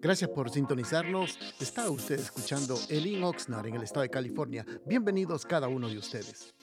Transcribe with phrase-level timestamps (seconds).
[0.00, 1.38] Gracias por sintonizarnos.
[1.60, 4.64] Está usted escuchando Elin Oxnard en el estado de California.
[4.86, 6.54] Bienvenidos cada uno de ustedes.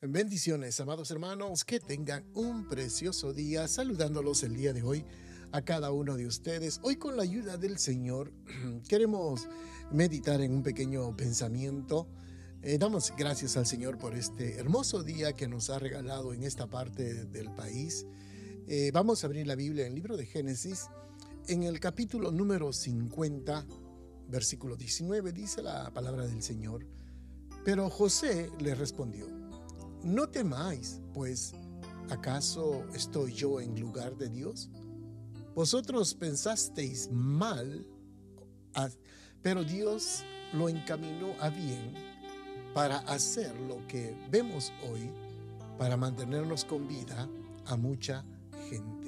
[0.00, 5.04] Bendiciones, amados hermanos, que tengan un precioso día, saludándolos el día de hoy
[5.52, 6.80] a cada uno de ustedes.
[6.82, 8.32] Hoy con la ayuda del Señor
[8.88, 9.48] queremos
[9.90, 12.08] meditar en un pequeño pensamiento.
[12.62, 16.66] Eh, damos gracias al Señor por este hermoso día que nos ha regalado en esta
[16.66, 18.06] parte del país.
[18.66, 20.88] Eh, vamos a abrir la Biblia en el libro de Génesis
[21.46, 23.66] en el capítulo número 50,
[24.28, 26.86] versículo 19, dice la palabra del Señor.
[27.64, 29.26] Pero José le respondió,
[30.02, 31.52] no temáis, pues
[32.10, 34.70] ¿acaso estoy yo en lugar de Dios?
[35.54, 37.86] Vosotros pensasteis mal,
[39.42, 41.92] pero Dios lo encaminó a bien
[42.72, 45.10] para hacer lo que vemos hoy,
[45.78, 47.28] para mantenernos con vida
[47.66, 48.24] a mucha
[48.68, 49.03] gente.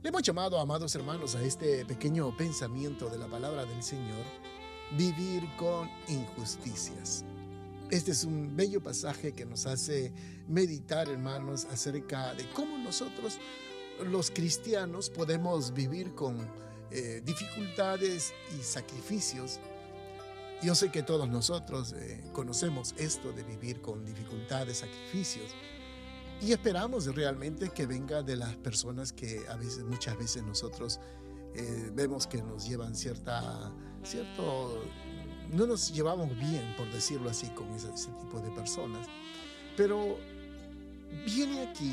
[0.00, 4.24] Le hemos llamado, amados hermanos, a este pequeño pensamiento de la palabra del Señor,
[4.96, 7.24] vivir con injusticias.
[7.90, 10.12] Este es un bello pasaje que nos hace
[10.46, 13.38] meditar, hermanos, acerca de cómo nosotros,
[14.04, 16.48] los cristianos, podemos vivir con
[16.92, 19.58] eh, dificultades y sacrificios.
[20.62, 25.50] Yo sé que todos nosotros eh, conocemos esto de vivir con dificultades, sacrificios.
[26.40, 31.00] Y esperamos realmente que venga de las personas que a veces, muchas veces nosotros
[31.54, 33.72] eh, vemos que nos llevan cierta,
[34.04, 34.84] cierto,
[35.50, 39.08] no nos llevamos bien, por decirlo así, con ese, ese tipo de personas.
[39.76, 40.16] Pero
[41.26, 41.92] viene aquí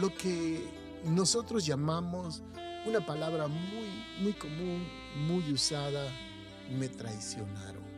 [0.00, 0.66] lo que
[1.04, 2.42] nosotros llamamos
[2.86, 4.88] una palabra muy, muy común,
[5.26, 6.10] muy usada,
[6.70, 7.91] me traicionaron.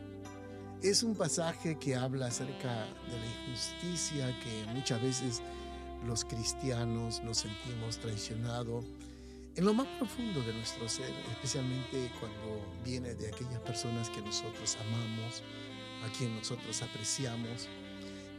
[0.85, 5.41] Es un pasaje que habla acerca de la injusticia que muchas veces
[6.05, 8.85] los cristianos nos sentimos traicionados
[9.55, 14.77] en lo más profundo de nuestro ser, especialmente cuando viene de aquellas personas que nosotros
[14.79, 15.41] amamos,
[16.05, 17.67] a quien nosotros apreciamos.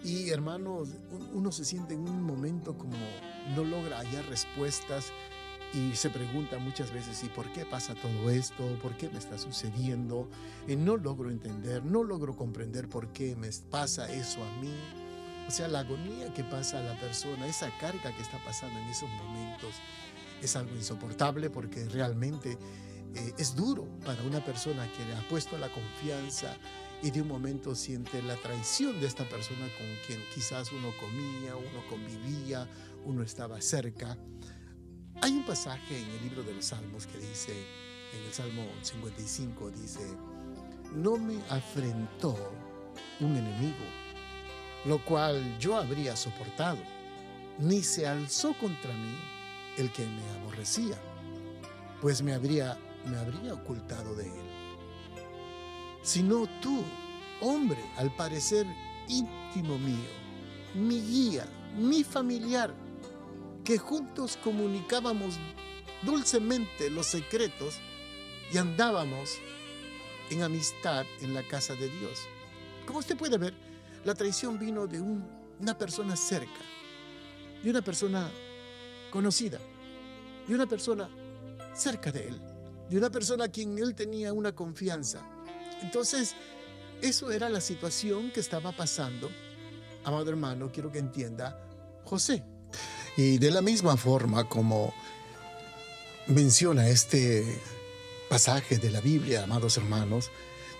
[0.04, 0.90] Y hermanos,
[1.34, 2.96] uno se siente en un momento como
[3.56, 5.10] no logra hallar respuestas
[5.76, 8.64] y se pregunta muchas veces, ¿y por qué pasa todo esto?
[8.80, 10.26] ¿Por qué me está sucediendo?
[10.66, 14.72] Y no logro entender, no logro comprender por qué me pasa eso a mí.
[15.46, 18.86] O sea, la agonía que pasa a la persona, esa carga que está pasando en
[18.86, 19.74] esos momentos,
[20.42, 22.52] es algo insoportable porque realmente
[23.14, 26.56] eh, es duro para una persona que le ha puesto la confianza
[27.02, 31.54] y de un momento siente la traición de esta persona con quien quizás uno comía,
[31.54, 32.66] uno convivía,
[33.04, 34.16] uno estaba cerca.
[35.26, 39.72] Hay un pasaje en el libro de los Salmos que dice, en el Salmo 55,
[39.72, 40.06] dice,
[40.94, 42.36] no me afrentó
[43.18, 43.84] un enemigo,
[44.84, 46.78] lo cual yo habría soportado,
[47.58, 49.16] ni se alzó contra mí
[49.78, 50.96] el que me aborrecía,
[52.00, 54.46] pues me habría, me habría ocultado de él.
[56.02, 56.84] Sino tú,
[57.40, 58.64] hombre, al parecer
[59.08, 60.08] íntimo mío,
[60.76, 62.72] mi guía, mi familiar,
[63.66, 65.34] que juntos comunicábamos
[66.02, 67.74] dulcemente los secretos
[68.52, 69.38] y andábamos
[70.30, 72.20] en amistad en la casa de Dios.
[72.86, 73.54] Como usted puede ver,
[74.04, 76.60] la traición vino de una persona cerca,
[77.64, 78.30] de una persona
[79.10, 79.58] conocida,
[80.46, 81.10] de una persona
[81.74, 82.40] cerca de él,
[82.88, 85.22] de una persona a quien él tenía una confianza.
[85.82, 86.36] Entonces,
[87.02, 89.28] eso era la situación que estaba pasando,
[90.04, 91.60] amado hermano, quiero que entienda,
[92.04, 92.44] José.
[93.16, 94.92] Y de la misma forma como
[96.26, 97.44] menciona este
[98.28, 100.30] pasaje de la Biblia, amados hermanos,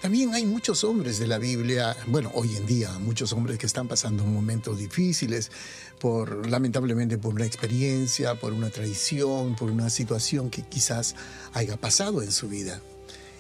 [0.03, 3.89] también hay muchos hombres de la Biblia, bueno, hoy en día, muchos hombres que están
[3.89, 5.51] pasando momentos difíciles,
[5.99, 11.15] por lamentablemente por una experiencia, por una traición, por una situación que quizás
[11.55, 12.83] haya pasado en su vida.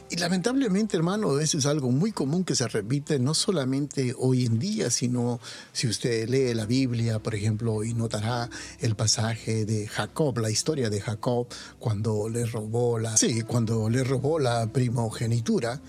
[0.08, 4.60] Y lamentablemente, hermano, eso es algo muy común que se repite no solamente hoy en
[4.60, 5.40] día, sino
[5.72, 10.90] si usted lee la Biblia, por ejemplo, y notará el pasaje de Jacob, la historia
[10.90, 11.48] de Jacob
[11.80, 15.80] cuando le robó la, sí, cuando le robó la primogenitura.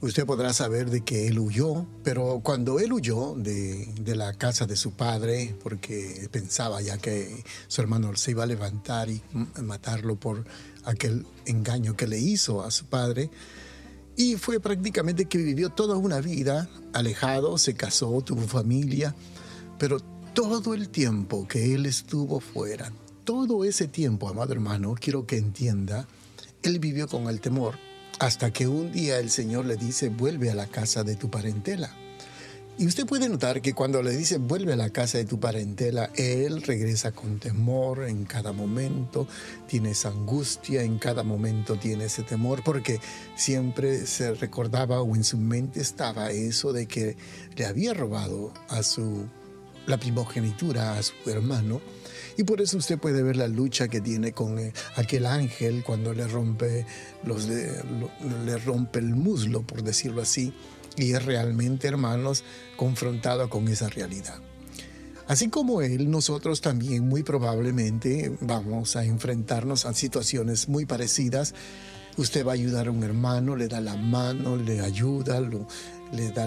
[0.00, 4.76] Usted podrá saber de que él huyó, pero cuando él huyó de, la casa de
[4.76, 9.22] su padre, porque pensaba ya que su hermano se iba a levantar y
[9.62, 10.44] matarlo por
[10.84, 13.30] aquel engaño que le hizo a su padre.
[14.16, 19.14] Y fue prácticamente que vivió toda una vida alejado, se casó, tuvo familia,
[19.78, 20.00] pero
[20.34, 22.92] todo el tiempo que él estuvo fuera,
[23.24, 26.06] todo ese tiempo, amado hermano, quiero que entienda,
[26.62, 27.76] él vivió con el temor
[28.18, 31.90] hasta que un día el Señor le dice, vuelve a la casa de tu parentela.
[32.76, 36.10] Y usted puede notar que cuando le dice vuelve a la casa de tu parentela,
[36.16, 39.28] él regresa con temor en cada momento,
[39.68, 42.98] tiene esa angustia, en cada momento tiene ese temor, porque
[43.36, 47.16] siempre se recordaba o en su mente estaba eso de que
[47.54, 49.28] le había robado a su
[49.86, 51.80] la primogenitura a su hermano.
[52.36, 56.12] Y por eso usted puede ver la lucha que tiene con eh, aquel ángel cuando
[56.12, 56.84] le rompe,
[58.44, 60.52] le rompe el muslo, por decirlo así
[60.96, 62.44] y es realmente, hermanos,
[62.76, 64.38] confrontado con esa realidad.
[65.26, 71.54] Así como él, nosotros también muy probablemente vamos a enfrentarnos a situaciones muy parecidas.
[72.16, 75.40] Usted va a ayudar a un hermano, le da la mano, le ayuda,
[76.12, 76.46] le da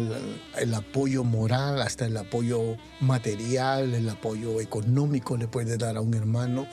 [0.58, 6.14] el, apoyo moral, hasta el apoyo material, el apoyo económico le puede dar a un
[6.14, 6.68] hermano.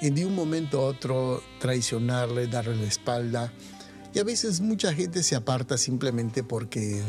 [0.00, 3.52] Y de un momento a otro traicionarle, darle la espalda,
[4.14, 7.02] y a veces mucha gente se aparta simplemente porque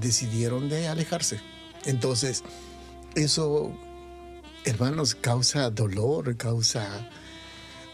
[0.00, 1.40] decidieron de alejarse.
[1.84, 2.42] Entonces,
[3.14, 3.72] eso,
[4.64, 7.08] hermanos, causa dolor, causa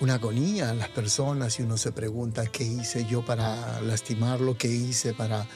[0.01, 4.69] una agonía a las personas y uno se pregunta qué hice yo para lastimarlo, qué
[4.69, 5.47] hice para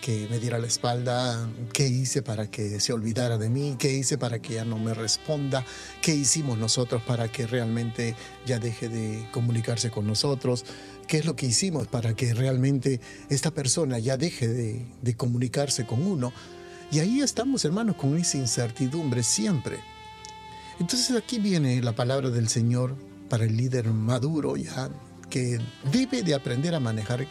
[0.00, 4.18] que me diera la espalda, qué hice para que se olvidara de mí, qué hice
[4.18, 5.64] para que ya no me responda,
[6.00, 8.14] qué hicimos nosotros para que realmente
[8.46, 10.64] ya deje de comunicarse con nosotros,
[11.06, 13.00] qué es lo que hicimos para que realmente
[13.30, 16.32] esta persona ya deje de, comunicarse con uno.
[16.90, 19.78] Y ahí estamos, hermanos, con esa incertidumbre siempre.
[20.78, 22.94] Entonces aquí viene la palabra del Señor
[23.28, 24.90] para el líder maduro ya,
[25.30, 25.58] que
[25.90, 27.26] debe de aprender a manejar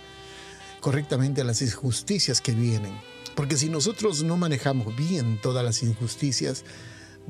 [0.86, 2.94] correctamente las injusticias que vienen.
[3.34, 6.64] Porque si nosotros no manejamos bien todas las injusticias,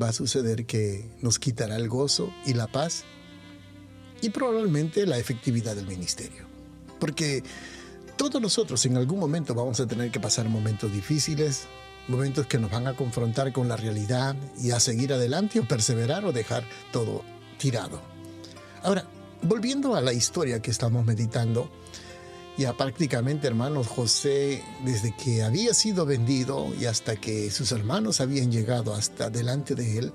[0.01, 3.05] va a suceder que nos quitará el gozo y la paz
[4.21, 6.43] y probablemente la efectividad del ministerio.
[6.99, 7.43] Porque
[8.17, 11.61] todos nosotros en algún momento vamos a tener que pasar momentos difíciles,
[12.09, 16.25] momentos que nos van a confrontar con la realidad y a seguir adelante o perseverar
[16.25, 17.23] o dejar todo
[17.57, 18.01] tirado.
[18.83, 19.07] Ahora,
[19.43, 21.71] volviendo a la historia que estamos meditando,
[22.57, 28.51] ya prácticamente, hermanos, José, desde que había sido vendido y hasta que sus hermanos habían
[28.51, 30.13] llegado hasta delante de él,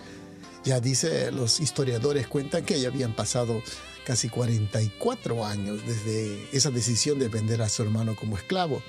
[0.65, 3.63] ya dice, los historiadores cuentan que ya habían pasado
[4.05, 8.83] casi 44 años desde esa decisión de vender a su hermano como esclavo.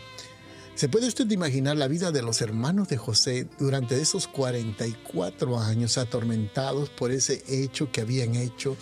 [0.75, 5.97] ¿Se puede usted imaginar la vida de los hermanos de José durante esos 44 años
[5.97, 8.77] atormentados por ese hecho que habían hecho?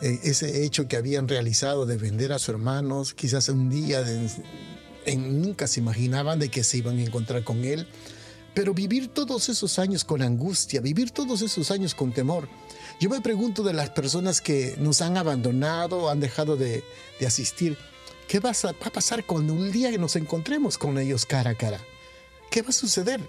[0.00, 4.04] Eh, ese hecho que habían realizado de vender a sus hermanos, quizás un día
[5.16, 7.86] nunca se imaginaban de que se iban a encontrar con él,
[8.54, 12.48] pero vivir todos esos años con angustia, vivir todos esos años con temor.
[13.00, 16.84] Yo me pregunto de las personas que nos han abandonado, han dejado de,
[17.26, 17.76] asistir,
[18.28, 21.80] ¿qué va a, pasar cuando un día nos encontremos con ellos cara a cara?
[22.50, 23.20] ¿Qué va a suceder?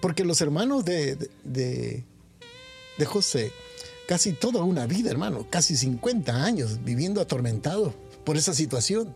[0.00, 2.04] Porque los hermanos de, de,
[2.98, 3.52] de José
[4.06, 9.14] casi toda una vida, hermano, casi 50 años viviendo atormentado por esa situación.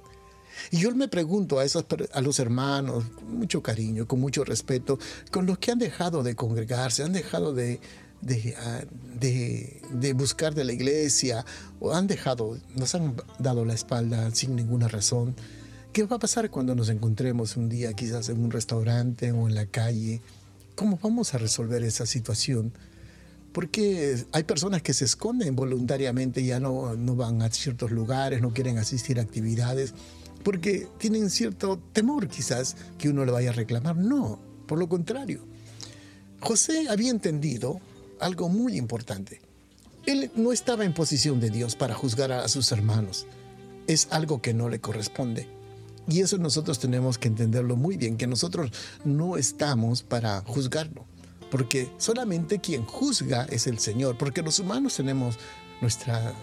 [0.70, 4.98] Y yo me pregunto a, esos, a los hermanos, con mucho cariño, con mucho respeto,
[5.30, 7.80] con los que han dejado de congregarse, han dejado de,
[8.20, 8.82] de, ah,
[9.20, 11.44] de, de, buscar de la iglesia,
[11.80, 15.36] o han dejado, nos han dado la espalda sin ninguna razón.
[15.92, 19.54] ¿Qué va a pasar cuando nos encontremos un día quizás en un restaurante o en
[19.54, 20.20] la calle?
[20.74, 22.72] ¿Cómo vamos a resolver esa situación?
[23.58, 28.52] Porque hay personas que se esconden voluntariamente, ya no, no van a ciertos lugares, no
[28.52, 29.94] quieren asistir a actividades,
[30.44, 33.96] porque tienen cierto temor quizás que uno le vaya a reclamar.
[33.96, 35.40] No, por lo contrario.
[36.38, 37.80] José había entendido
[38.20, 39.40] algo muy importante.
[40.06, 43.26] Él no estaba en posición de Dios para juzgar a sus hermanos.
[43.88, 45.48] Es algo que no le corresponde.
[46.06, 48.70] Y eso nosotros tenemos que entenderlo muy bien, que nosotros
[49.04, 51.07] no estamos para juzgarlo
[51.50, 55.36] porque solamente quien juzga es el Señor, porque los humanos tenemos
[55.80, 56.34] nuestra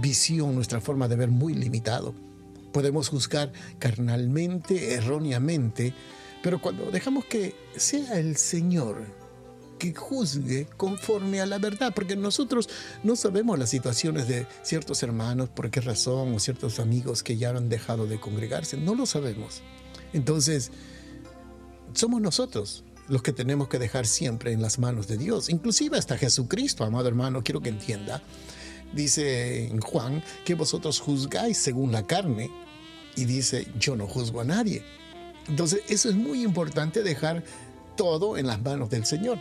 [0.00, 2.14] visión, nuestra forma de ver muy limitado.
[2.72, 5.94] Podemos juzgar carnalmente, erróneamente,
[6.42, 9.04] pero cuando dejamos que sea el Señor
[9.78, 12.68] que juzgue conforme a la verdad, porque nosotros
[13.02, 17.50] no sabemos las situaciones de ciertos hermanos, por qué razón, o ciertos amigos que ya
[17.50, 19.62] han dejado de congregarse, no lo sabemos.
[20.12, 20.70] Entonces,
[21.92, 26.18] somos nosotros los que tenemos que dejar siempre en las manos de Dios, inclusive hasta
[26.18, 28.22] Jesucristo, amado hermano, quiero que entienda.
[28.92, 32.50] Dice en Juan que vosotros juzgáis según la carne
[33.16, 34.82] y dice, yo no juzgo a nadie.
[35.48, 37.44] Entonces, eso es muy importante dejar
[37.96, 39.38] todo en las manos del Señor.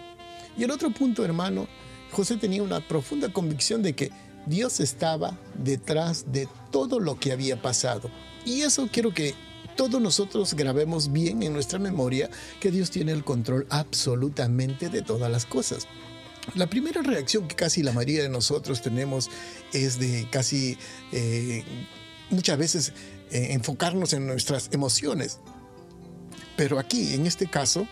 [0.58, 1.68] Y el otro punto, hermano,
[2.12, 4.12] José tenía una profunda convicción de que
[4.46, 8.10] Dios estaba detrás de todo lo que había pasado.
[8.46, 9.34] Y eso quiero que
[9.76, 15.32] todos nosotros grabemos bien en nuestra memoria que Dios tiene el control absolutamente de todas
[15.32, 15.88] las cosas.
[16.56, 19.30] La primera reacción que casi la mayoría de nosotros tenemos
[19.72, 20.78] es de casi
[21.12, 21.64] eh,
[22.30, 22.94] muchas veces
[23.32, 25.40] eh, enfocarnos en nuestras emociones.
[26.58, 27.88] Pero aquí, en este caso,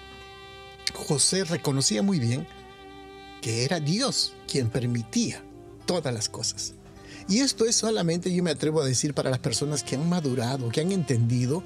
[0.94, 2.48] José reconocía muy bien
[3.42, 5.44] que era Dios quien permitía
[5.86, 6.76] todas las cosas.
[7.28, 10.70] Y esto es solamente, yo me atrevo a decir, para las personas que han madurado,
[10.70, 11.64] que han entendido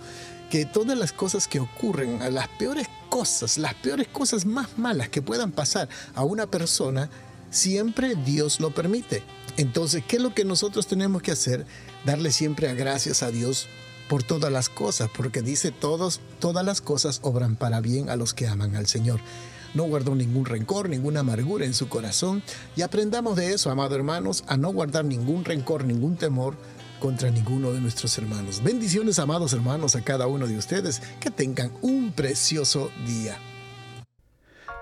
[0.50, 5.22] que todas las cosas que ocurren, las peores cosas, las peores cosas más malas que
[5.22, 7.10] puedan pasar a una persona,
[7.50, 9.24] siempre Dios lo permite.
[9.58, 11.66] Entonces, ¿qué es lo que nosotros tenemos que hacer?
[12.06, 13.68] Darle siempre gracias a Dios
[14.10, 18.34] por todas las cosas, porque dice todos, todas las cosas obran para bien a los
[18.34, 19.20] que aman al Señor
[19.76, 22.42] no guardó ningún rencor, ninguna amargura en su corazón
[22.76, 26.56] y aprendamos de eso, amados hermanos, a no guardar ningún rencor, ningún temor
[27.00, 28.64] contra ninguno de nuestros hermanos.
[28.64, 31.02] Bendiciones, amados hermanos, a cada uno de ustedes.
[31.20, 33.38] Que tengan un precioso día.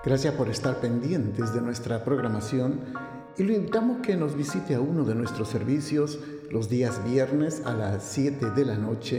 [0.04, 2.80] Gracias por estar pendientes de nuestra programación
[3.36, 6.18] y lo invitamos que nos visite a uno de nuestros servicios
[6.50, 9.18] los días viernes a las 7 de la noche